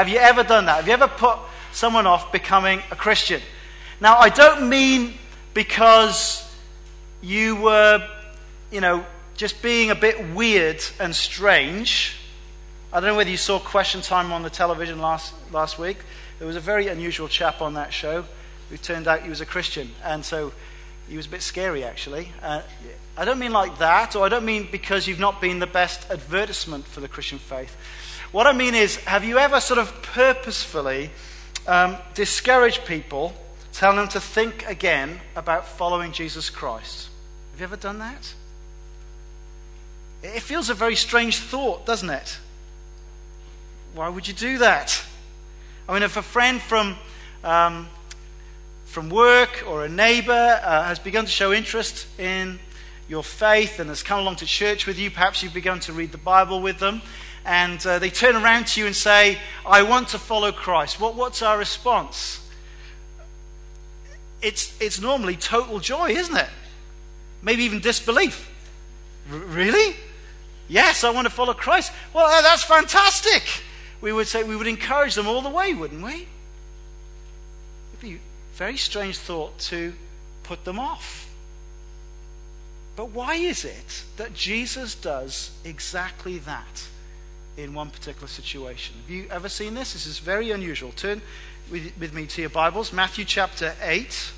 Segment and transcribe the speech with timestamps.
[0.00, 0.76] Have you ever done that?
[0.76, 1.36] Have you ever put
[1.72, 3.42] someone off becoming a Christian?
[4.00, 5.12] Now, I don't mean
[5.52, 6.50] because
[7.20, 8.08] you were,
[8.70, 9.04] you know,
[9.36, 12.16] just being a bit weird and strange.
[12.94, 15.98] I don't know whether you saw Question Time on the television last, last week.
[16.38, 18.24] There was a very unusual chap on that show
[18.70, 19.90] who turned out he was a Christian.
[20.02, 20.54] And so
[21.10, 22.32] he was a bit scary, actually.
[22.42, 22.62] Uh,
[23.18, 26.10] I don't mean like that, or I don't mean because you've not been the best
[26.10, 27.76] advertisement for the Christian faith.
[28.32, 31.10] What I mean is, have you ever sort of purposefully
[31.66, 33.34] um, discouraged people,
[33.72, 37.08] telling them to think again about following Jesus Christ?
[37.50, 38.34] Have you ever done that?
[40.22, 42.38] It feels a very strange thought, doesn't it?
[43.94, 45.02] Why would you do that?
[45.88, 46.96] I mean, if a friend from,
[47.42, 47.88] um,
[48.84, 52.60] from work or a neighbor uh, has begun to show interest in
[53.10, 56.12] your faith and has come along to church with you, perhaps you've begun to read
[56.12, 57.02] the Bible with them,
[57.44, 59.36] and uh, they turn around to you and say,
[59.66, 60.98] I want to follow Christ.
[60.98, 62.48] What, what's our response?
[64.40, 66.48] It's, it's normally total joy, isn't it?
[67.42, 68.50] Maybe even disbelief.
[69.30, 69.96] R- really?
[70.68, 71.92] Yes, I want to follow Christ.
[72.14, 73.42] Well, that's fantastic
[74.00, 76.26] we would say we would encourage them all the way, wouldn't we?
[77.92, 78.18] It'd be a
[78.54, 79.92] very strange thought to
[80.42, 81.29] put them off.
[83.00, 86.86] But why is it that Jesus does exactly that
[87.56, 88.94] in one particular situation?
[89.00, 89.94] Have you ever seen this?
[89.94, 90.92] This is very unusual.
[90.92, 91.22] Turn
[91.70, 94.32] with, with me to your Bibles, Matthew chapter 8.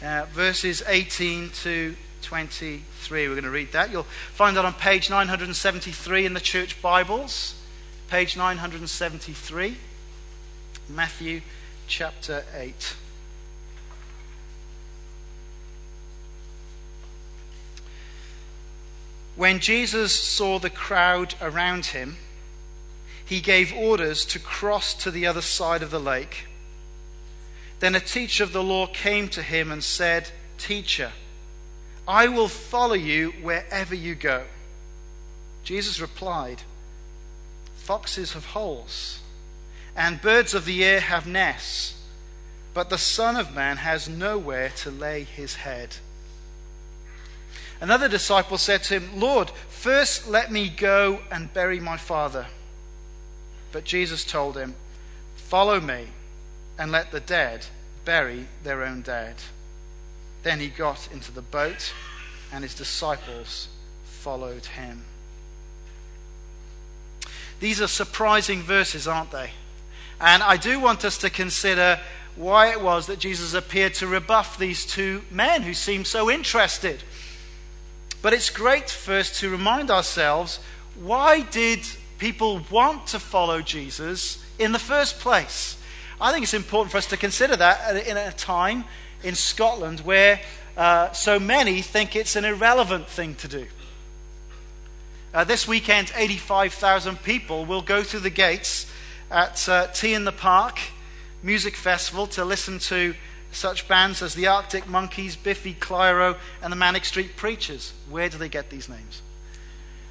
[0.00, 3.26] Uh, verses 18 to 23.
[3.26, 3.90] We're going to read that.
[3.90, 7.56] You'll find that on page 973 in the church Bibles.
[8.08, 9.76] Page 973,
[10.88, 11.40] Matthew
[11.88, 12.94] chapter 8.
[19.36, 22.16] When Jesus saw the crowd around him,
[23.24, 26.46] he gave orders to cross to the other side of the lake.
[27.80, 31.12] Then a teacher of the law came to him and said, Teacher,
[32.08, 34.44] I will follow you wherever you go.
[35.64, 36.62] Jesus replied,
[37.76, 39.20] Foxes have holes,
[39.94, 42.00] and birds of the air have nests,
[42.72, 45.96] but the Son of Man has nowhere to lay his head.
[47.80, 52.46] Another disciple said to him, Lord, first let me go and bury my father.
[53.72, 54.74] But Jesus told him,
[55.36, 56.08] Follow me,
[56.78, 57.66] and let the dead
[58.04, 59.36] bury their own dead.
[60.42, 61.92] Then he got into the boat,
[62.52, 63.68] and his disciples
[64.04, 65.04] followed him.
[67.60, 69.50] These are surprising verses, aren't they?
[70.20, 72.00] And I do want us to consider
[72.36, 77.02] why it was that Jesus appeared to rebuff these two men who seemed so interested.
[78.26, 80.58] But it's great first to remind ourselves
[80.96, 81.86] why did
[82.18, 85.78] people want to follow Jesus in the first place?
[86.20, 88.82] I think it's important for us to consider that in a time
[89.22, 90.40] in Scotland where
[90.76, 93.68] uh, so many think it's an irrelevant thing to do.
[95.32, 98.90] Uh, this weekend, 85,000 people will go through the gates
[99.30, 100.80] at uh, T in the Park
[101.44, 103.14] Music Festival to listen to
[103.56, 107.92] such bands as the Arctic Monkeys, Biffy Clyro, and the Manic Street Preachers.
[108.08, 109.22] Where do they get these names?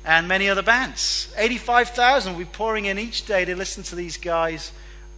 [0.03, 1.33] And many other bands.
[1.38, 4.72] 85,000 will be pouring in each day to listen to these guys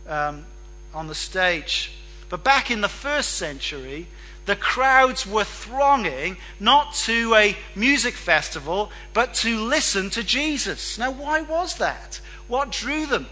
[0.07, 0.45] um,
[0.93, 1.93] on the stage.
[2.29, 4.07] But back in the first century,
[4.45, 10.97] the crowds were thronging not to a music festival, but to listen to Jesus.
[10.97, 12.21] Now, why was that?
[12.47, 13.27] What drew them?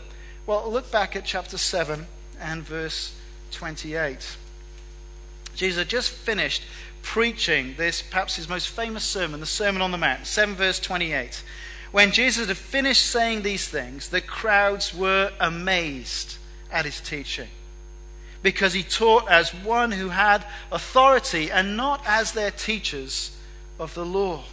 [0.45, 2.05] Well, look back at chapter 7
[2.39, 3.15] and verse
[3.51, 4.37] 28.
[5.55, 6.63] Jesus had just finished
[7.01, 11.43] preaching this, perhaps his most famous sermon, the Sermon on the Mount, 7 verse 28.
[11.91, 16.37] When Jesus had finished saying these things, the crowds were amazed
[16.71, 17.47] at his teaching
[18.43, 23.35] because he taught as one who had authority and not as their teachers
[23.79, 24.43] of the law.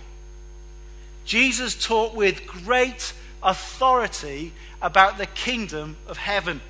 [1.25, 3.13] Jesus taught with great
[3.43, 6.61] authority about the kingdom of heaven.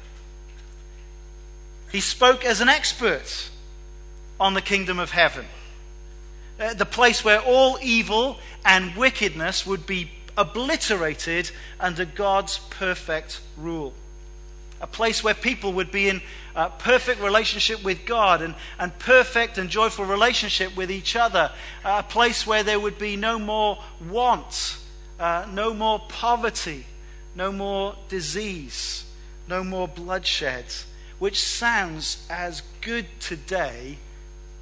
[1.90, 3.50] He spoke as an expert
[4.42, 5.46] on the kingdom of heaven,
[6.58, 11.48] uh, the place where all evil and wickedness would be obliterated
[11.78, 13.92] under God's perfect rule.
[14.80, 16.20] A place where people would be in
[16.56, 21.52] uh, perfect relationship with God and, and perfect and joyful relationship with each other,
[21.84, 23.78] a place where there would be no more
[24.10, 24.76] want,
[25.20, 26.84] uh, no more poverty,
[27.36, 29.04] no more disease,
[29.46, 30.64] no more bloodshed,
[31.20, 33.98] which sounds as good today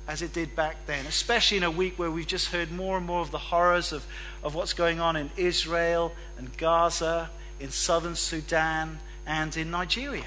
[0.08, 3.06] as it did back then, especially in a week where we've just heard more and
[3.06, 4.04] more of the horrors of,
[4.42, 7.30] of what's going on in Israel and Gaza,
[7.60, 10.24] in southern Sudan, and in Nigeria.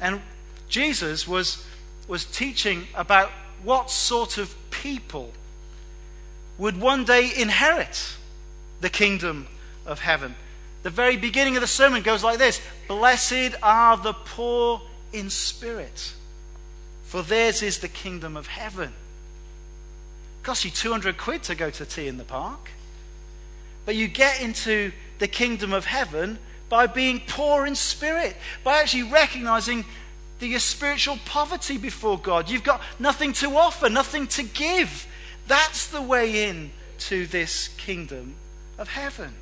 [0.00, 0.20] And
[0.68, 1.64] Jesus was,
[2.08, 3.30] was teaching about
[3.62, 5.32] what sort of people
[6.58, 8.16] would one day inherit
[8.80, 9.46] the kingdom
[9.84, 10.34] of heaven.
[10.82, 16.12] The very beginning of the sermon goes like this Blessed are the poor in spirit,
[17.06, 18.88] for theirs is the kingdom of heaven.
[18.88, 22.70] It costs you 200 quid to go to T in the Park.
[23.84, 26.38] But you get into the kingdom of heaven
[26.68, 29.84] by being poor in spirit, by actually recognizing
[30.40, 32.50] the, your spiritual poverty before God.
[32.50, 35.06] You've got nothing to offer, nothing to give.
[35.46, 38.34] That's the way in to this kingdom
[38.78, 39.32] of heaven.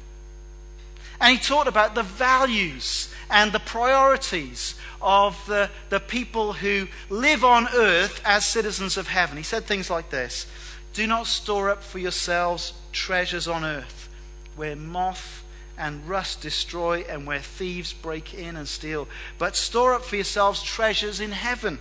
[1.20, 7.44] And he taught about the values and the priorities of the, the people who live
[7.44, 9.37] on earth as citizens of heaven.
[9.37, 10.46] He said things like this
[10.93, 14.08] Do not store up for yourselves treasures on earth
[14.56, 15.44] where moth
[15.76, 19.08] and rust destroy, and where thieves break in and steal.
[19.38, 21.81] But store up for yourselves treasures in heaven.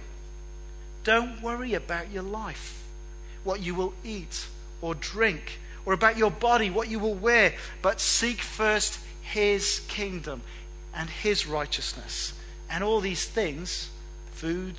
[1.04, 2.84] Don't worry about your life,
[3.44, 4.48] what you will eat
[4.82, 10.42] or drink, or about your body, what you will wear, but seek first his kingdom
[10.94, 12.34] and his righteousness.
[12.70, 13.90] And all these things
[14.32, 14.76] food,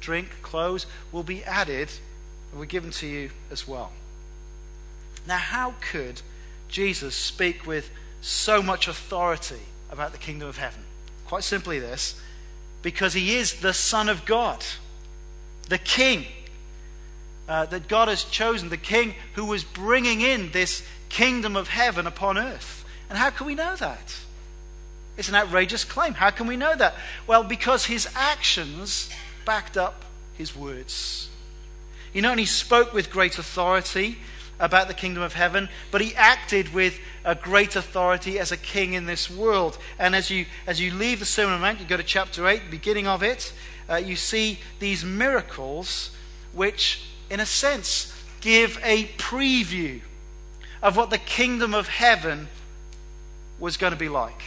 [0.00, 1.88] drink, clothes will be added
[2.50, 3.92] and were given to you as well.
[5.26, 6.22] Now, how could
[6.68, 7.90] Jesus speak with
[8.20, 9.60] so much authority
[9.90, 10.82] about the kingdom of heaven?
[11.26, 12.20] Quite simply, this
[12.82, 14.64] because he is the Son of God,
[15.68, 16.24] the King
[17.48, 22.06] uh, that God has chosen, the King who was bringing in this kingdom of heaven
[22.06, 22.84] upon earth.
[23.08, 24.16] And how can we know that?
[25.16, 26.14] It's an outrageous claim.
[26.14, 26.94] How can we know that?
[27.26, 29.10] Well, because his actions
[29.44, 30.04] backed up
[30.36, 31.28] his words.
[32.12, 34.18] He not only spoke with great authority,
[34.58, 38.94] about the kingdom of heaven, but he acted with a great authority as a king
[38.94, 39.78] in this world.
[39.98, 42.46] And as you, as you leave the Sermon on the Mount, you go to chapter
[42.46, 43.52] 8, beginning of it,
[43.88, 46.10] uh, you see these miracles
[46.52, 50.00] which, in a sense, give a preview
[50.82, 52.48] of what the kingdom of heaven
[53.58, 54.42] was going to be like.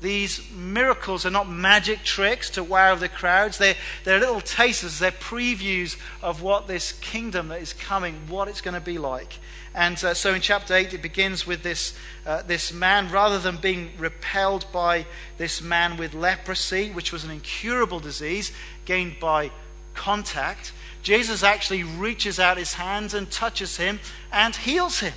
[0.00, 3.58] These miracles are not magic tricks to wow the crowds.
[3.58, 3.74] They're,
[4.04, 8.74] they're little tasters, they're previews of what this kingdom that is coming, what it's going
[8.74, 9.38] to be like.
[9.74, 13.56] And uh, so in chapter 8, it begins with this, uh, this man, rather than
[13.56, 15.06] being repelled by
[15.36, 18.52] this man with leprosy, which was an incurable disease
[18.84, 19.50] gained by
[19.94, 23.98] contact, Jesus actually reaches out his hands and touches him
[24.32, 25.14] and heals him.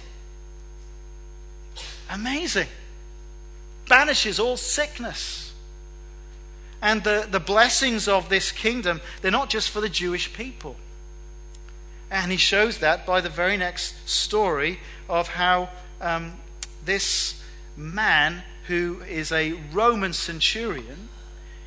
[2.12, 2.68] Amazing
[3.92, 5.54] banishes all sickness.
[6.82, 10.78] And the, the blessings of this kingdom, they're not just for the Jewish people.
[12.10, 14.80] And he shows that by the very next story
[15.10, 15.70] of how
[16.00, 16.34] um,
[16.86, 17.42] this
[17.76, 21.10] man, who is a Roman centurion,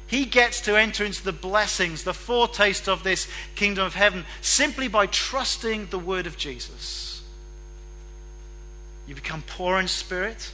[0.07, 4.89] he gets to enter into the blessings, the foretaste of this kingdom of heaven, simply
[4.89, 7.14] by trusting the word of Jesus.
[9.07, 10.53] You become poor in spirit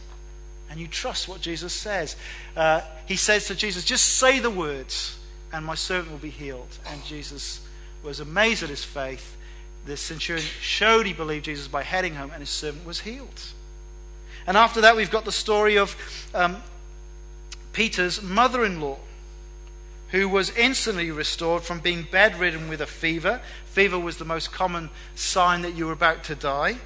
[0.71, 2.17] and you trust what Jesus says.
[2.57, 5.19] Uh, he says to Jesus, Just say the words,
[5.53, 6.79] and my servant will be healed.
[6.87, 7.61] And Jesus
[8.05, 9.37] was amazed at his faith.
[9.85, 13.43] The centurion showed he believed Jesus by heading home, and his servant was healed.
[14.47, 15.97] And after that, we've got the story of
[16.35, 16.63] um,
[17.73, 18.99] Peter's mother in law,
[20.11, 23.41] who was instantly restored from being bedridden with a fever.
[23.67, 26.77] Fever was the most common sign that you were about to die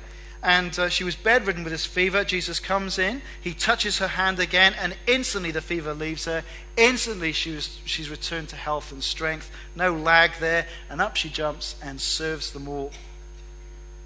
[0.44, 2.22] and uh, she was bedridden with this fever.
[2.22, 6.44] Jesus comes in, he touches her hand again, and instantly the fever leaves her.
[6.76, 9.50] Instantly she was, she's returned to health and strength.
[9.74, 12.92] No lag there, and up she jumps and serves them all.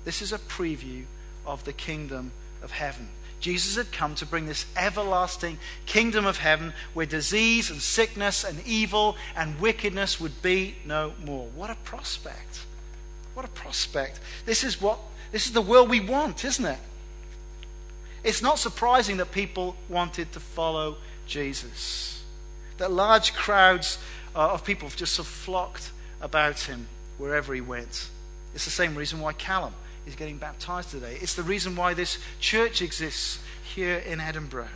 [0.04, 1.04] This is a preview
[1.44, 2.30] of the kingdom
[2.62, 3.08] of heaven.
[3.40, 8.64] Jesus had come to bring this everlasting kingdom of heaven where disease and sickness and
[8.64, 11.48] evil and wickedness would be no more.
[11.48, 12.64] What a prospect!
[13.34, 14.20] What a prospect.
[14.46, 14.98] This is what
[15.32, 16.78] this is the world we want, isn't it?
[18.24, 22.22] It's not surprising that people wanted to follow Jesus,
[22.78, 23.98] that large crowds
[24.34, 28.08] uh, of people just sort of flocked about him wherever he went.
[28.54, 29.74] It's the same reason why Callum
[30.06, 31.18] is getting baptized today.
[31.20, 34.68] It's the reason why this church exists here in Edinburgh.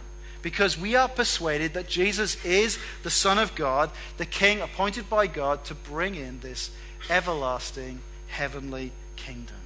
[0.42, 5.26] Because we are persuaded that Jesus is the Son of God, the King appointed by
[5.26, 6.70] God to bring in this
[7.08, 9.61] everlasting heavenly kingdom.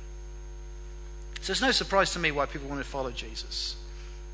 [1.47, 3.77] So it's no surprise to me why people want to follow Jesus.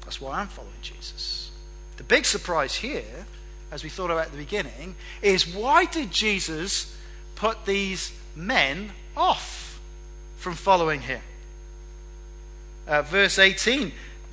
[0.05, 1.51] That's why I'm following Jesus.
[1.99, 3.27] The big surprise here,
[3.71, 6.97] as we thought about at the beginning, is why did Jesus
[7.35, 9.79] put these men off
[10.39, 11.21] from following him.
[12.89, 13.93] Uh, verse 18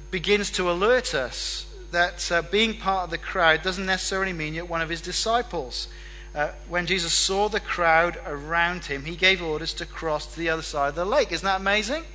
[0.09, 4.63] begins to alert us that uh, being part of the crowd doesn't necessarily mean you're
[4.63, 5.89] one of his disciples.
[6.33, 10.47] Uh, when Jesus saw the crowd around him, he gave orders to cross to the
[10.47, 11.33] other side of the lake.
[11.33, 12.05] Isn't that amazing?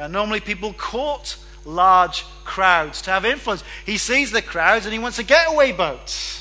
[0.00, 3.62] Uh, normally, people court large crowds to have influence.
[3.84, 6.38] He sees the crowds and he wants a getaway boat.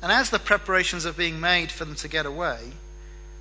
[0.00, 2.58] And as the preparations are being made for them to get away,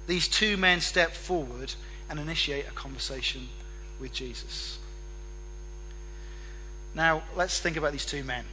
[0.07, 1.75] these two men step forward
[2.09, 3.49] and initiate a conversation
[3.99, 4.79] with Jesus.
[6.95, 8.45] Now, let's think about these two men.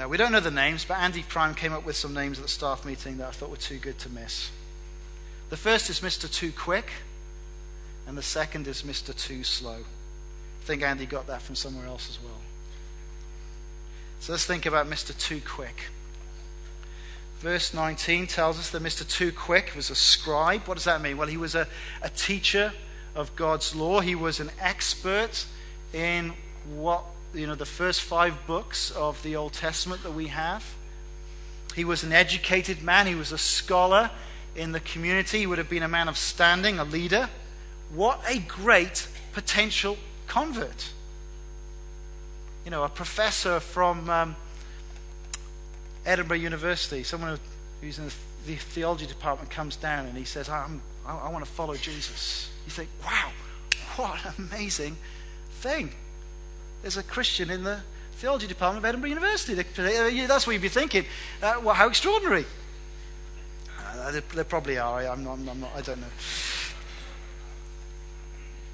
[0.00, 2.42] Uh, we don't know the names, but Andy Prime came up with some names at
[2.42, 4.50] the staff meeting that I thought were too good to miss.
[5.50, 6.32] The first is Mr.
[6.32, 6.90] Too Quick,
[8.06, 9.14] and the second is Mr.
[9.14, 9.80] Too Slow.
[9.80, 12.40] I think Andy got that from somewhere else as well.
[14.20, 15.16] So let's think about Mr.
[15.18, 15.90] Too Quick.
[17.40, 19.06] Verse 19 tells us that Mr.
[19.06, 20.62] Too Quick was a scribe.
[20.68, 21.18] What does that mean?
[21.18, 21.66] Well, he was a,
[22.00, 22.72] a teacher
[23.14, 25.44] of God's law, he was an expert
[25.92, 26.32] in
[26.74, 30.74] what, you know, the first five books of the Old Testament that we have.
[31.74, 34.10] He was an educated man, he was a scholar
[34.54, 35.40] in the community.
[35.40, 37.28] He would have been a man of standing, a leader.
[37.94, 39.96] What a great potential
[40.26, 40.90] convert.
[42.64, 44.36] You know, a professor from um,
[46.04, 47.38] Edinburgh University, someone
[47.80, 48.10] who's in
[48.46, 52.50] the theology department, comes down and he says, I'm, I, I want to follow Jesus.
[52.66, 53.30] You think, wow,
[53.96, 54.96] what an amazing
[55.60, 55.92] thing.
[56.82, 57.80] There's a Christian in the
[58.14, 59.54] theology department of Edinburgh University.
[59.54, 61.04] That's what you'd be thinking.
[61.42, 62.44] Uh, well, how extraordinary.
[63.80, 64.98] Uh, there, there, probably are.
[64.98, 66.06] I, am not, I'm not, I don't know.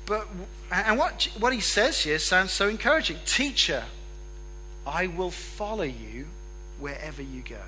[0.07, 0.27] But,
[0.73, 3.19] and what, what he says here sounds so encouraging.
[3.27, 3.85] Teacher,
[4.87, 6.29] I will follow you
[6.79, 7.61] wherever you go.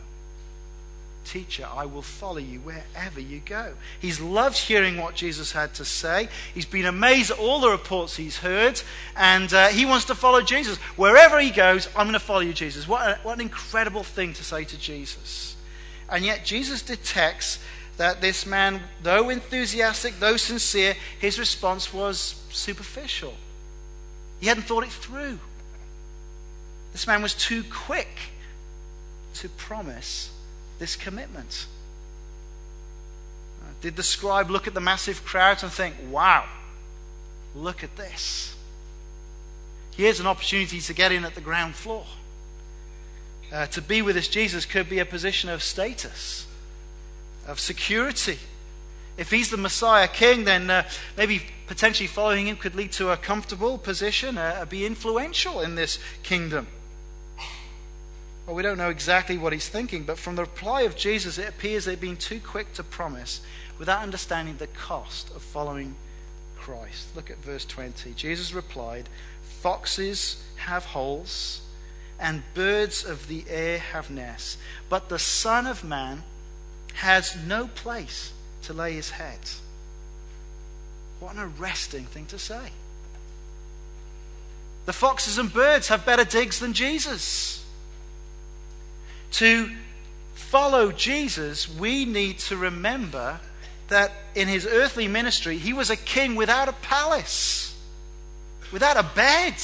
[1.24, 3.74] Teacher, I will follow you wherever you go.
[4.00, 6.28] He's loved hearing what Jesus had to say.
[6.54, 8.82] He's been amazed at all the reports he's heard,
[9.16, 10.78] and uh, he wants to follow Jesus.
[10.96, 12.88] Wherever he goes, I'm going to follow you, Jesus.
[12.88, 15.56] What, a, what an incredible thing to say to Jesus.
[16.08, 17.58] And yet, Jesus detects
[17.96, 23.34] that this man, though enthusiastic, though sincere, his response was superficial.
[24.40, 25.38] He hadn't thought it through.
[26.92, 28.08] This man was too quick
[29.34, 30.30] to promise
[30.80, 31.66] this commitment.
[33.62, 36.44] Uh, did the scribe look at the massive crowds and think, wow,
[37.54, 38.56] look at this?
[39.94, 42.06] Here's an opportunity to get in at the ground floor.
[43.52, 46.46] Uh, to be with this Jesus could be a position of status,
[47.46, 48.38] of security.
[49.16, 53.16] If he's the Messiah King, then uh, maybe potentially following him could lead to a
[53.16, 56.68] comfortable position, uh, be influential in this kingdom.
[58.50, 61.48] Well, we don't know exactly what he's thinking, but from the reply of Jesus, it
[61.48, 63.42] appears they've been too quick to promise
[63.78, 65.94] without understanding the cost of following
[66.58, 67.14] Christ.
[67.14, 68.12] Look at verse 20.
[68.14, 69.08] Jesus replied,
[69.60, 71.60] Foxes have holes
[72.18, 74.56] and birds of the air have nests,
[74.88, 76.24] but the Son of Man
[76.94, 79.38] has no place to lay his head.
[81.20, 82.72] What an arresting thing to say.
[84.86, 87.59] The foxes and birds have better digs than Jesus.
[89.32, 89.70] To
[90.34, 93.40] follow Jesus, we need to remember
[93.88, 97.76] that in his earthly ministry, he was a king without a palace,
[98.72, 99.54] without a bed,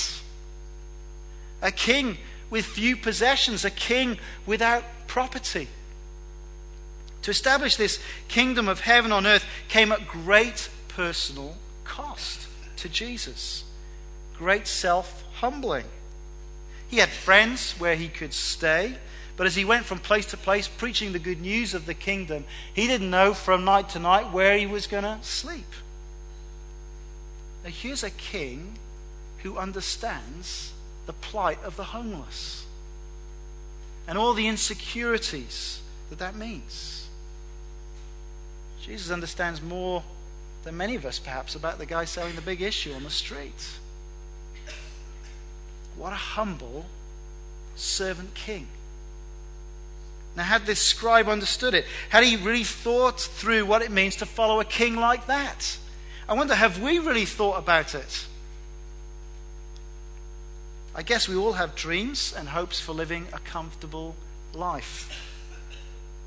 [1.62, 2.18] a king
[2.50, 5.68] with few possessions, a king without property.
[7.22, 12.46] To establish this kingdom of heaven on earth came at great personal cost
[12.76, 13.64] to Jesus,
[14.38, 15.86] great self humbling.
[16.88, 18.94] He had friends where he could stay,
[19.36, 22.44] but as he went from place to place preaching the good news of the kingdom,
[22.72, 25.72] he didn't know from night to night where he was going to sleep.
[27.62, 28.78] Now, here's a king
[29.42, 30.72] who understands
[31.06, 32.64] the plight of the homeless
[34.08, 37.08] and all the insecurities that that means.
[38.80, 40.02] Jesus understands more
[40.62, 43.78] than many of us, perhaps, about the guy selling the big issue on the street.
[45.96, 46.86] What a humble
[47.74, 48.68] servant king.
[50.36, 51.86] Now, had this scribe understood it?
[52.10, 55.78] Had he really thought through what it means to follow a king like that?
[56.28, 58.26] I wonder, have we really thought about it?
[60.94, 64.14] I guess we all have dreams and hopes for living a comfortable
[64.52, 65.10] life.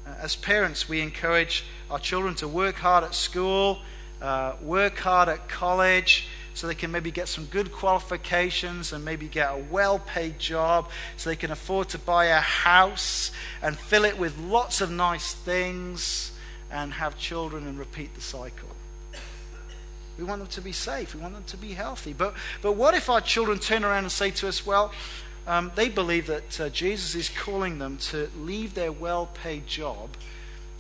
[0.08, 3.80] Uh, as parents, we encourage our children to work hard at school,
[4.22, 6.28] uh, work hard at college
[6.60, 10.90] so they can maybe get some good qualifications and maybe get a well paid job
[11.16, 15.34] so they can afford to buy a house and fill it with lots of nice
[15.34, 16.34] things
[16.70, 18.68] and have children and repeat the cycle.
[20.18, 21.16] We want them to be safe.
[21.16, 22.12] We want them to be healthy.
[22.12, 24.92] But, but what if our children turn around and say to us, well,
[25.48, 30.10] um, they believe that uh, Jesus is calling them to leave their well paid job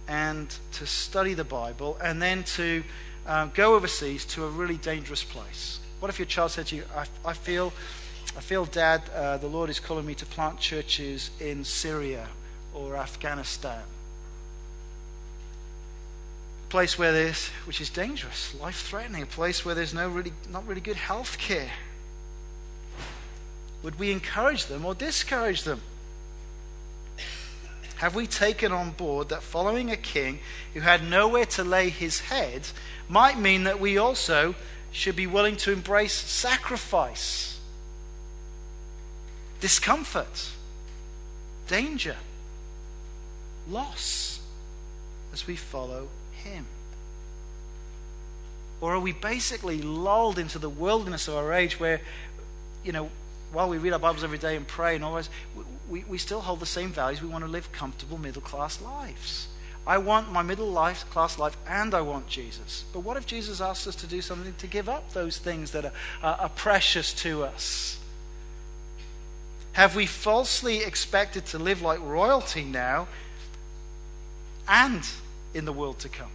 [0.09, 2.83] and to study the Bible and then to
[3.29, 5.79] uh, go overseas to a really dangerous place?
[5.99, 7.71] What if your child said to you, I, I feel,
[8.35, 12.27] I feel, Dad, uh, the Lord is calling me to plant churches in Syria
[12.73, 13.83] or Afghanistan?
[16.65, 20.33] A place where there's, which is dangerous, life threatening, a place where there's no really,
[20.49, 21.71] not really good health care.
[23.83, 25.81] Would we encourage them or discourage them?
[27.99, 30.39] Have we taken on board that following a king
[30.73, 32.61] who had nowhere to lay his head
[33.09, 34.55] might mean that we also
[34.89, 37.59] should be willing to embrace sacrifice,
[39.59, 40.51] discomfort,
[41.67, 42.15] danger,
[43.69, 44.39] loss
[45.33, 46.67] as we follow him?
[48.79, 51.99] Or are we basically lulled into the wilderness of our age where,
[52.85, 53.09] you know,
[53.51, 55.29] while we read our Bibles every day and pray and all this,
[55.89, 57.21] we, we still hold the same values.
[57.21, 59.47] We want to live comfortable middle class lives.
[59.87, 62.85] I want my middle life, class life and I want Jesus.
[62.93, 65.85] But what if Jesus asks us to do something to give up those things that
[65.85, 67.97] are, are, are precious to us?
[69.73, 73.07] Have we falsely expected to live like royalty now
[74.69, 75.03] and
[75.53, 76.29] in the world to come.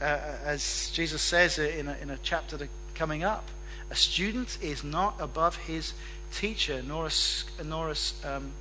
[0.00, 3.48] Uh, uh, as Jesus says in a, in a chapter coming up,
[3.90, 5.92] a student is not above his
[6.32, 8.52] teacher, nor a, nor a, um,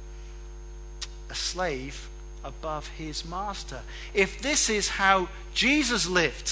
[1.30, 2.10] a slave
[2.44, 3.82] above his master.
[4.14, 6.52] If this is how Jesus lived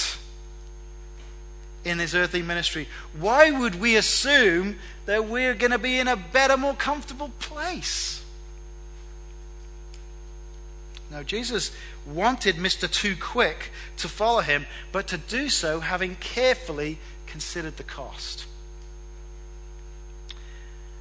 [1.84, 6.16] in his earthly ministry, why would we assume that we're going to be in a
[6.16, 8.24] better, more comfortable place?
[11.12, 11.72] Now, Jesus
[12.06, 12.90] wanted Mr.
[12.90, 18.46] Too Quick to follow him, but to do so having carefully considered the cost.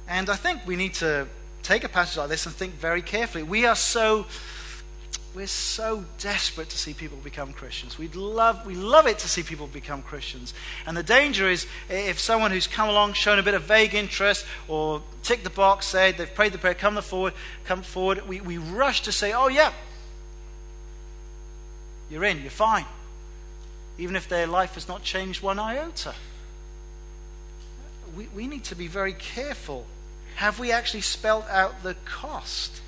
[0.09, 1.27] And I think we need to
[1.63, 3.43] take a passage like this and think very carefully.
[3.43, 4.25] We are so
[5.35, 7.99] we're so desperate to see people become Christians.
[7.99, 10.55] We'd love, we love it to see people become Christians.
[10.87, 14.45] And the danger is if someone who's come along, shown a bit of vague interest,
[14.67, 18.57] or ticked the box, said they've prayed the prayer, come forward, come forward, we, we
[18.57, 19.71] rush to say, oh yeah,
[22.09, 22.85] you're in, you're fine.
[23.99, 26.15] Even if their life has not changed one iota.
[28.17, 29.85] We, we need to be very careful.
[30.39, 32.79] Have we actually spelt out the cost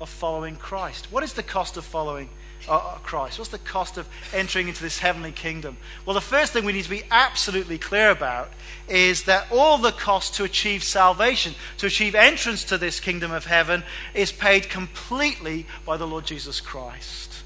[0.00, 1.12] of following Christ?
[1.12, 2.30] What is the cost of following
[2.66, 3.38] uh, uh, Christ?
[3.38, 5.76] What's the cost of entering into this heavenly kingdom?
[6.06, 8.48] Well, the first thing we need to be absolutely clear about
[8.88, 13.44] is that all the cost to achieve salvation, to achieve entrance to this kingdom of
[13.44, 13.82] heaven,
[14.14, 17.42] is paid completely by the Lord Jesus Christ.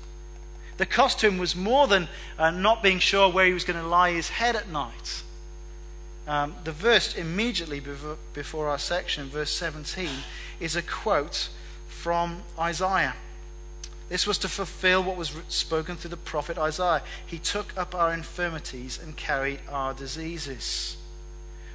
[0.76, 2.06] The cost to him was more than
[2.38, 5.24] uh, not being sure where he was going to lie his head at night.
[6.26, 7.80] Um, the verse immediately
[8.32, 10.08] before, our section, verse 17,
[10.58, 11.50] is a quote
[11.86, 13.14] from Isaiah.
[14.08, 17.02] This was to fulfill what was spoken through the prophet Isaiah.
[17.24, 20.96] He took up our infirmities and carried our diseases.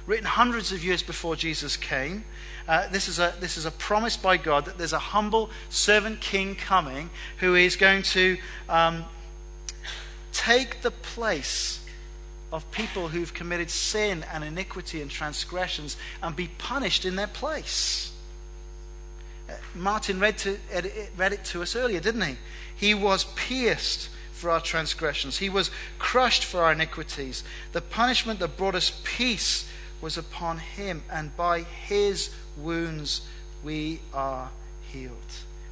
[0.06, 2.24] Written hundreds of years before Jesus came,
[2.66, 6.20] uh, this, is a, this is a promise by God that there's a humble servant
[6.20, 8.38] king coming who is going to
[8.68, 9.04] um,
[10.32, 11.81] take the place
[12.52, 18.12] of people who've committed sin and iniquity and transgressions and be punished in their place.
[19.48, 20.58] Uh, Martin read, to,
[21.16, 22.36] read it to us earlier, didn't he?
[22.76, 27.44] He was pierced for our transgressions, he was crushed for our iniquities.
[27.72, 33.22] The punishment that brought us peace was upon him, and by his wounds
[33.62, 34.50] we are
[34.90, 35.14] healed.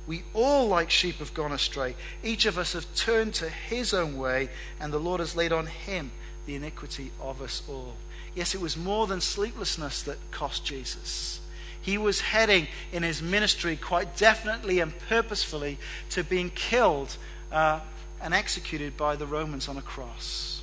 [0.06, 1.96] We all, like sheep, have gone astray.
[2.22, 5.66] Each of us have turned to his own way, and the Lord has laid on
[5.66, 6.12] him
[6.50, 7.94] the iniquity of us all.
[8.34, 11.40] Yes, it was more than sleeplessness that cost Jesus.
[11.80, 15.78] He was heading in his ministry quite definitely and purposefully
[16.10, 17.16] to being killed
[17.52, 17.80] uh,
[18.20, 20.62] and executed by the Romans on a cross.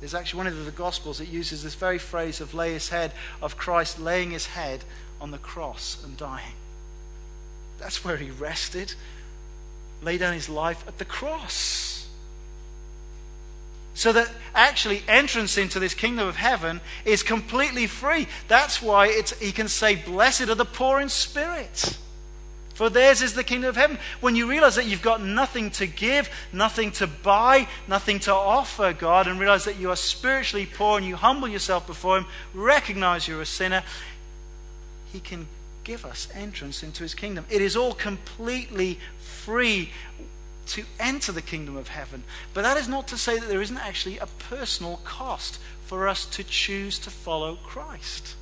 [0.00, 3.12] There's actually one of the Gospels that uses this very phrase of lay his head,
[3.40, 4.84] of Christ laying his head
[5.22, 6.54] on the cross and dying.
[7.78, 8.92] That's where he rested,
[10.02, 11.99] laid down his life at the cross.
[13.94, 18.28] So that actually entrance into this kingdom of heaven is completely free.
[18.48, 21.98] That's why he can say, Blessed are the poor in spirit,
[22.74, 23.98] For theirs is the kingdom of heaven.
[24.20, 28.92] When you realize that you've got nothing to give, nothing to buy, nothing to offer
[28.92, 33.28] God, and realize that you are spiritually poor and you humble yourself before Him, recognize
[33.28, 33.82] you're a sinner,
[35.12, 35.46] He can
[35.84, 37.44] give us entrance into His kingdom.
[37.50, 39.90] It is all completely free
[40.74, 42.24] to enter the kingdom of heaven.
[42.54, 46.24] But that is not to say that there isn't actually a personal cost for us
[46.26, 48.36] to choose to follow Christ.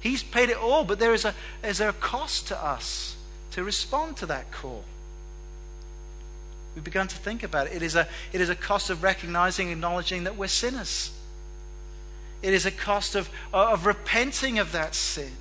[0.00, 3.16] He's paid it all, but there is a, is there a cost to us
[3.52, 4.84] to respond to that call.
[6.74, 7.74] We've begun to think about it.
[7.74, 11.12] It is a, it is a cost of recognizing, acknowledging that we're sinners.
[12.42, 15.32] It is a cost of, of repenting of that sin.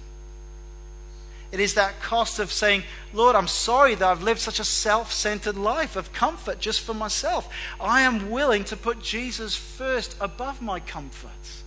[1.54, 2.82] It is that cost of saying,
[3.14, 6.96] Lord, I'm sorry that I've lived such a self centered life of comfort just for
[6.96, 7.48] myself.
[7.80, 11.62] I am willing to put Jesus first above my comforts.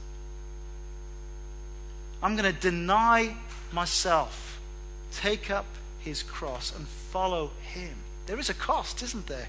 [2.21, 3.37] I'm going to deny
[3.73, 4.59] myself,
[5.13, 5.67] take up
[6.01, 7.95] his cross, and follow him.
[8.27, 9.47] There is a cost, isn't there?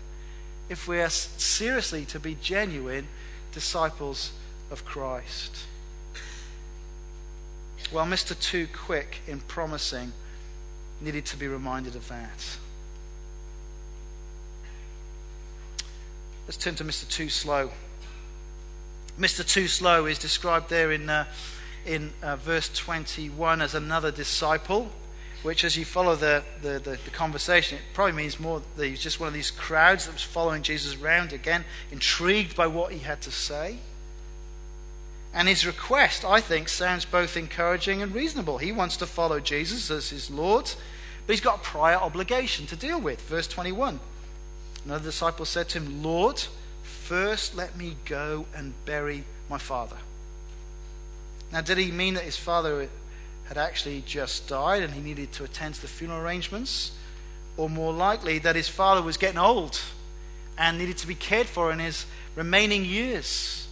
[0.70, 3.08] If we are seriously to be genuine
[3.54, 4.34] disciples
[4.70, 5.66] of Christ.
[7.92, 8.40] Well, Mr.
[8.40, 10.14] Too Quick in promising
[11.02, 12.58] needed to be reminded of that.
[16.46, 17.08] Let's turn to Mr.
[17.10, 17.72] Too Slow.
[19.20, 19.46] Mr.
[19.46, 21.26] Too Slow is described there in uh,
[21.88, 24.92] in uh, verse 21 as another disciple,
[25.42, 29.02] which, as you follow the, the, the, the, conversation, it probably means more that he's
[29.02, 33.00] just one of these crowds that was following Jesus around again, intrigued by what he
[33.00, 33.78] had to say.
[35.38, 38.58] And his request, I think, sounds both encouraging and reasonable.
[38.58, 40.72] He wants to follow Jesus as his Lord,
[41.28, 43.22] but he's got a prior obligation to deal with.
[43.22, 44.00] Verse 21.
[44.84, 46.44] Another disciple said to him, Lord,
[46.82, 49.98] first let me go and bury my father.
[51.52, 52.90] Now, did he mean that his father
[53.46, 56.94] had actually just died and he needed to attend to the funeral arrangements?
[57.58, 59.80] Or more likely, that his father was getting old
[60.58, 63.67] and needed to be cared for in his remaining years?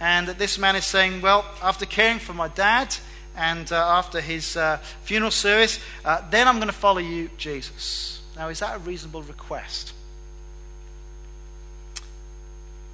[0.00, 2.96] And that this man is saying, Well, after caring for my dad
[3.36, 8.20] and uh, after his uh, funeral service, uh, then I'm going to follow you, Jesus.
[8.36, 9.92] Now, is that a reasonable request?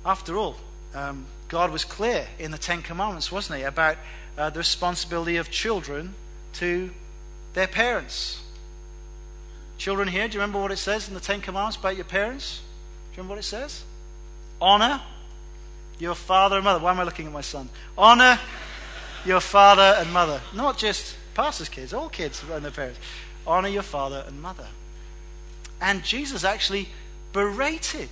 [0.04, 0.56] After all,
[0.94, 3.96] um, God was clear in the Ten Commandments, wasn't he, about
[4.38, 6.14] uh, the responsibility of children
[6.54, 6.90] to
[7.54, 8.42] their parents.
[9.78, 12.60] Children here, do you remember what it says in the Ten Commandments about your parents?
[12.60, 13.84] Do you remember what it says?
[14.60, 15.00] Honor
[16.00, 16.82] your father and mother.
[16.82, 17.68] Why am I looking at my son?
[17.96, 18.38] Honor
[19.24, 20.40] your father and mother.
[20.54, 22.98] Not just pastors' kids, all kids and their parents.
[23.46, 24.66] Honor your father and mother.
[25.80, 26.88] And Jesus actually
[27.32, 28.10] berated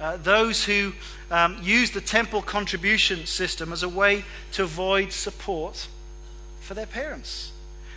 [0.00, 0.92] uh, those who
[1.30, 5.88] um, used the temple contribution system as a way to avoid support
[6.60, 7.52] for their parents.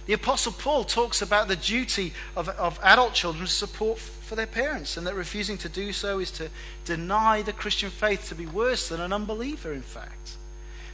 [0.07, 4.47] The Apostle Paul talks about the duty of, of adult children to support for their
[4.47, 6.49] parents, and that refusing to do so is to
[6.85, 10.37] deny the Christian faith to be worse than an unbeliever, in fact.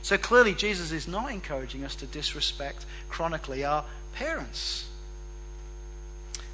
[0.01, 4.87] So clearly, Jesus is not encouraging us to disrespect chronically our parents.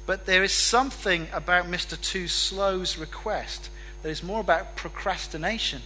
[0.06, 2.00] But there is something about Mr.
[2.00, 3.70] Too Slow's request
[4.02, 5.82] that is more about procrastination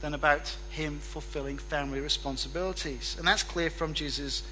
[0.00, 3.16] than about him fulfilling family responsibilities.
[3.18, 4.42] And that's clear from Jesus'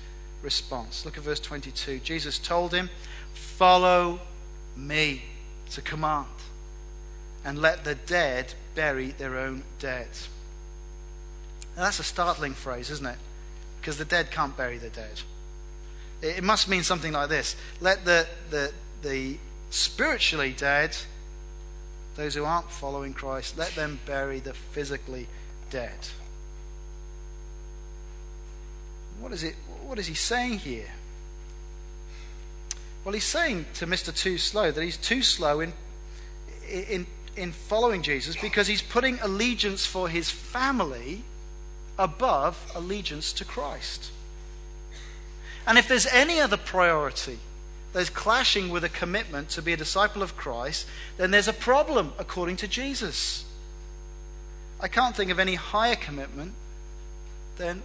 [0.44, 1.04] response.
[1.04, 1.98] Look at verse 22.
[2.00, 2.90] Jesus told him,
[3.33, 4.20] Follow
[4.76, 5.22] me.
[5.66, 6.26] It's a command.
[7.44, 10.09] And let the dead bury their own dead.
[11.76, 13.18] Now, that's a startling phrase, isn't it?
[13.80, 15.22] Because the dead can't bury the dead.
[16.22, 19.38] It must mean something like this Let the, the, the
[19.70, 20.96] spiritually dead
[22.16, 25.26] those who aren't following Christ, let them bury the physically
[25.70, 26.09] dead.
[29.25, 29.55] What is it?
[29.87, 30.91] What is he saying here?
[33.03, 34.15] Well, he's saying to Mr.
[34.15, 35.73] Too Slow that he's too slow in,
[36.69, 41.23] in, in following Jesus because he's putting allegiance for his family
[41.99, 44.11] above allegiance to Christ.
[45.67, 47.39] And if there's any other priority
[47.95, 52.13] that's clashing with a commitment to be a disciple of Christ, then there's a problem
[52.19, 53.47] according to Jesus.
[54.81, 56.53] I can't think of any higher commitment
[57.57, 57.83] than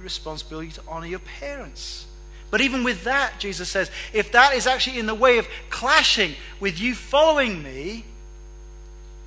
[0.00, 2.06] responsibility to honor your parents.
[2.50, 6.34] But even with that, Jesus says, if that is actually in the way of clashing
[6.60, 8.04] with you following me,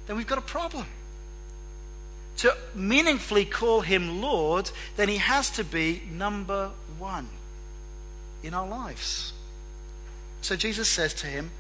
[0.08, 0.86] then we've got a problem.
[2.38, 7.28] To meaningfully call him Lord, then he has to be number one
[8.42, 9.34] in our lives.
[10.42, 11.52] So Jesus says to him,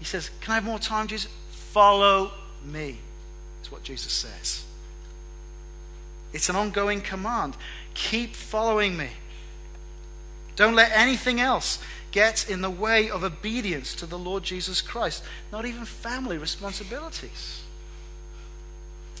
[0.00, 1.30] He says, Can I have more time, Jesus?
[1.50, 2.32] Follow
[2.64, 2.98] me.
[3.60, 4.64] That's what Jesus says.
[6.32, 7.56] It's an ongoing command.
[7.96, 9.08] Keep following me.
[10.54, 11.78] Don't let anything else
[12.12, 17.62] get in the way of obedience to the Lord Jesus Christ, not even family responsibilities.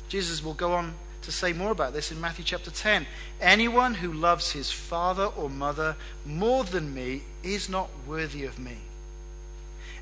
[0.08, 3.06] Jesus will go on to say more about this in Matthew chapter 10.
[3.40, 8.76] Anyone who loves his father or mother more than me is not worthy of me.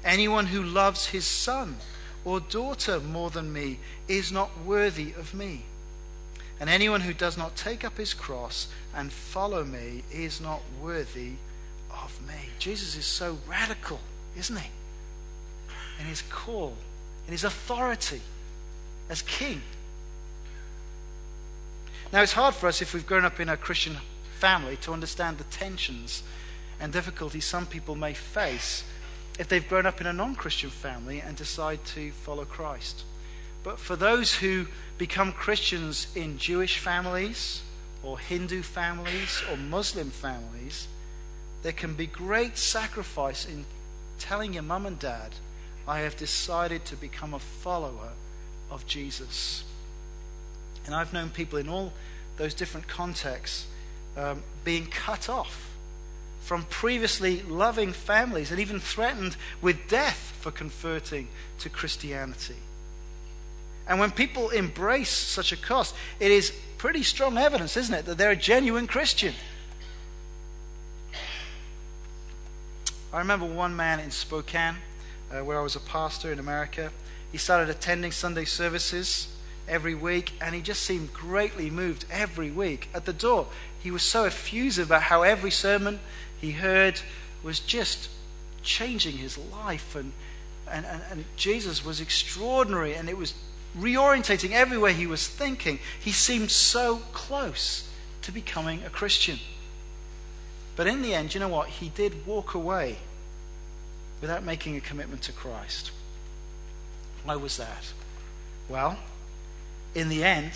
[0.04, 1.76] Anyone who loves his son
[2.24, 5.62] or daughter more than me is not worthy of me.
[6.60, 11.32] And anyone who does not take up his cross and follow me is not worthy
[11.90, 12.50] of me.
[12.58, 14.00] Jesus is so radical,
[14.36, 14.70] isn't he?
[16.00, 16.76] In his call,
[17.26, 18.20] in his authority
[19.08, 19.62] as king.
[22.12, 23.96] Now, it's hard for us if we've grown up in a Christian
[24.38, 26.22] family to understand the tensions
[26.80, 28.84] and difficulties some people may face
[29.38, 33.04] if they've grown up in a non Christian family and decide to follow Christ.
[33.62, 34.66] But for those who
[34.98, 37.62] become Christians in Jewish families,
[38.02, 40.88] or Hindu families, or Muslim families,
[41.62, 43.64] there can be great sacrifice in
[44.18, 45.32] telling your mum and dad,
[45.88, 48.10] I have decided to become a follower
[48.70, 49.64] of Jesus.
[50.86, 51.92] And I've known people in all
[52.36, 53.66] those different contexts
[54.16, 55.70] um, being cut off
[56.40, 61.28] from previously loving families and even threatened with death for converting
[61.58, 62.56] to Christianity.
[63.86, 68.18] And when people embrace such a cost, it is pretty strong evidence, isn't it, that
[68.18, 69.34] they're a genuine Christian.
[73.12, 74.76] I remember one man in Spokane,
[75.30, 76.90] uh, where I was a pastor in America.
[77.30, 79.28] He started attending Sunday services
[79.68, 82.88] every week, and he just seemed greatly moved every week.
[82.92, 83.46] At the door,
[83.80, 86.00] he was so effusive about how every sermon
[86.40, 87.00] he heard
[87.42, 88.08] was just
[88.62, 89.94] changing his life.
[89.94, 90.12] And,
[90.70, 93.34] and, and, and Jesus was extraordinary, and it was
[93.78, 95.78] reorientating everywhere he was thinking.
[96.00, 97.88] He seemed so close
[98.22, 99.38] to becoming a Christian.
[100.76, 101.68] But in the end, you know what?
[101.68, 102.98] He did walk away
[104.20, 105.90] without making a commitment to Christ.
[107.24, 107.92] Why was that?
[108.68, 108.98] Well,
[109.94, 110.52] in the end,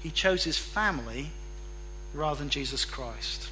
[0.00, 1.30] he chose his family
[2.14, 3.50] rather than Jesus Christ.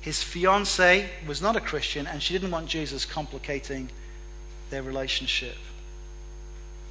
[0.00, 3.88] His fiancee was not a Christian, and she didn't want Jesus complicating
[4.70, 5.56] their relationship.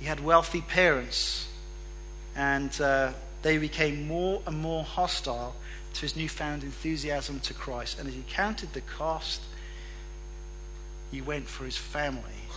[0.01, 1.47] He had wealthy parents,
[2.35, 3.11] and uh,
[3.43, 5.55] they became more and more hostile
[5.93, 7.99] to his newfound enthusiasm to Christ.
[7.99, 9.43] And as he counted the cost,
[11.11, 12.47] he went for his family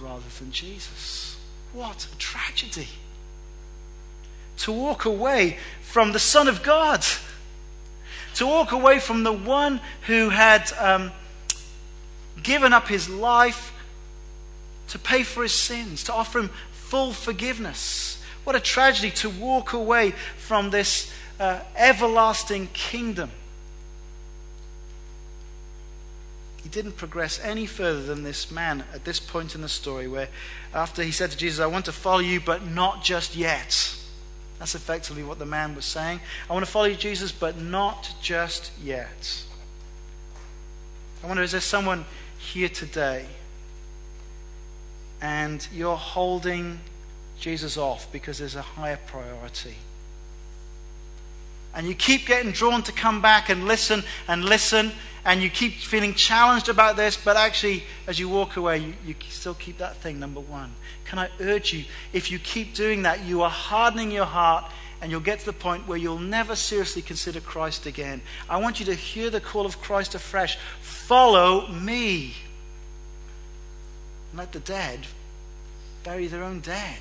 [0.00, 1.36] rather than Jesus.
[1.72, 2.88] What a tragedy!
[4.56, 7.04] To walk away from the Son of God,
[8.34, 11.12] to walk away from the one who had um,
[12.42, 13.72] given up his life
[14.92, 16.50] to pay for his sins, to offer him
[16.92, 18.22] full forgiveness.
[18.44, 23.30] What a tragedy to walk away from this uh, everlasting kingdom.
[26.62, 30.28] He didn't progress any further than this man at this point in the story, where
[30.74, 33.96] after he said to Jesus, I want to follow you, but not just yet.
[34.58, 36.20] That's effectively what the man was saying.
[36.50, 39.44] I want to follow you, Jesus, but not just yet.
[41.24, 42.04] I wonder, is there someone
[42.36, 43.24] here today
[45.22, 46.80] and you're holding
[47.38, 49.76] Jesus off because there's a higher priority.
[51.74, 54.92] And you keep getting drawn to come back and listen and listen,
[55.24, 59.14] and you keep feeling challenged about this, but actually, as you walk away, you, you
[59.30, 60.72] still keep that thing number one.
[61.04, 65.10] Can I urge you, if you keep doing that, you are hardening your heart and
[65.10, 68.22] you'll get to the point where you'll never seriously consider Christ again.
[68.48, 72.34] I want you to hear the call of Christ afresh follow me.
[74.34, 75.06] Let the dead
[76.04, 77.00] bury their own dead.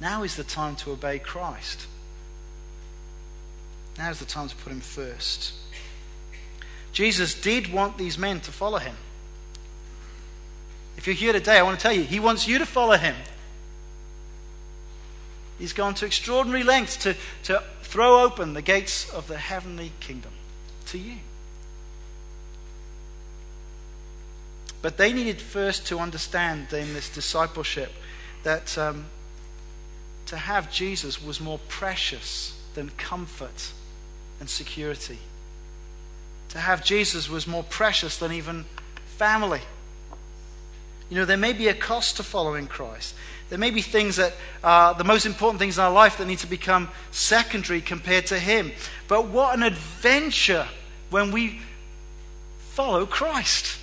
[0.00, 1.86] Now is the time to obey Christ.
[3.98, 5.52] Now is the time to put him first.
[6.92, 8.96] Jesus did want these men to follow him.
[10.96, 13.14] If you're here today, I want to tell you, he wants you to follow him.
[15.58, 20.32] He's gone to extraordinary lengths to, to throw open the gates of the heavenly kingdom
[20.86, 21.18] to you.
[24.82, 27.92] But they needed first to understand in this discipleship
[28.42, 29.06] that um,
[30.26, 33.70] to have Jesus was more precious than comfort
[34.40, 35.18] and security.
[36.48, 38.64] To have Jesus was more precious than even
[39.16, 39.60] family.
[41.08, 43.14] You know, there may be a cost to following Christ.
[43.50, 44.32] There may be things that
[44.64, 48.38] are the most important things in our life that need to become secondary compared to
[48.38, 48.72] Him.
[49.08, 50.66] But what an adventure
[51.10, 51.60] when we
[52.70, 53.78] follow Christ.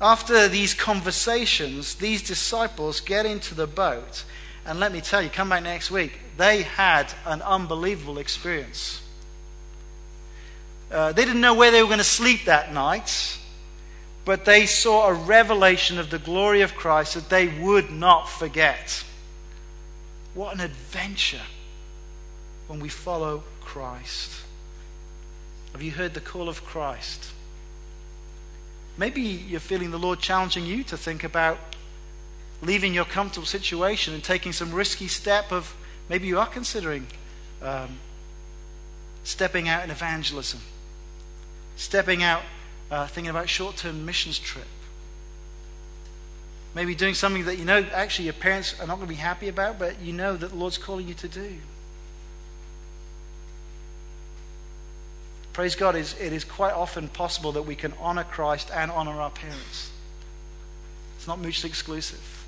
[0.00, 4.24] After these conversations, these disciples get into the boat.
[4.66, 6.20] And let me tell you, come back next week.
[6.36, 9.00] they had an unbelievable experience.
[10.90, 13.38] Uh, they didn't know where they were going to sleep that night,
[14.24, 19.02] but they saw a revelation of the glory of Christ that they would not forget.
[20.34, 21.46] What an adventure
[22.66, 24.42] when we follow Christ.
[25.72, 27.32] Have you heard the call of Christ?
[28.98, 31.58] Maybe you're feeling the Lord challenging you to think about
[32.62, 35.76] leaving your comfortable situation and taking some risky step of
[36.08, 37.06] maybe you are considering
[37.62, 37.98] um,
[39.24, 40.60] stepping out in evangelism,
[41.76, 42.42] stepping out
[42.90, 44.66] uh, thinking about short-term missions trip.
[46.74, 49.48] Maybe doing something that you know actually your parents are not going to be happy
[49.48, 51.56] about, but you know that the Lord's calling you to do.
[55.56, 59.12] Praise God, is, it is quite often possible that we can honor Christ and honor
[59.12, 59.90] our parents.
[61.16, 62.44] It's not mutually exclusive.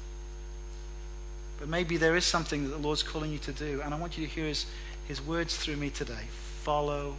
[1.58, 4.18] But maybe there is something that the Lord's calling you to do, and I want
[4.18, 4.66] you to hear his,
[5.06, 6.26] his words through me today.
[6.60, 7.16] Follow